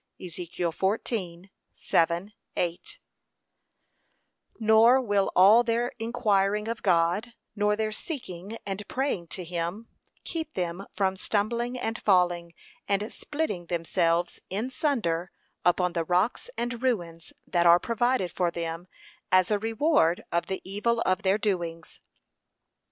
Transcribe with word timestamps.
(Ezek. 0.19 0.49
14:7, 0.53 2.31
8) 2.57 2.99
nor 4.59 4.99
will 4.99 5.31
all 5.35 5.61
their 5.61 5.91
inquiring 5.99 6.67
of 6.67 6.81
God, 6.81 7.35
nor 7.55 7.75
their 7.75 7.91
seeking 7.91 8.57
and 8.65 8.87
praying 8.87 9.27
to 9.27 9.43
him, 9.43 9.87
keep 10.23 10.53
them 10.53 10.87
from 10.91 11.15
stumbling 11.15 11.77
and 11.77 12.01
falling, 12.01 12.55
and 12.87 13.13
splitting 13.13 13.67
themselves 13.67 14.39
in 14.49 14.71
sunder 14.71 15.29
upon 15.63 15.93
the 15.93 16.03
rocks 16.03 16.49
and 16.57 16.81
ruins 16.81 17.31
that 17.45 17.67
are 17.67 17.79
provided 17.79 18.31
for 18.31 18.49
them, 18.49 18.87
as 19.31 19.51
a 19.51 19.59
reward 19.59 20.23
of 20.31 20.47
the 20.47 20.61
evil 20.63 21.01
of 21.01 21.21
their 21.21 21.37
doings. 21.37 21.99